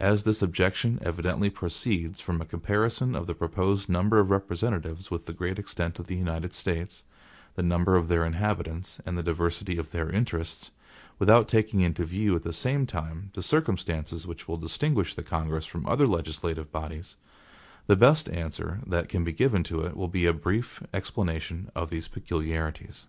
[0.00, 5.26] As this objection evidently proceeds from a comparison of the proposed number of representatives with
[5.26, 7.04] the great extent of the United States,
[7.54, 10.72] the number of their inhabitants, and the diversity of their interests,
[11.20, 15.64] without taking into view at the same time the circumstances which will distinguish the Congress
[15.64, 17.14] from other legislative bodies,
[17.86, 21.88] the best answer that can be given to it will be a brief explanation of
[21.88, 23.06] these peculiarities.